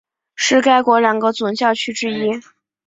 [0.33, 2.31] 是该国两个总教区之一。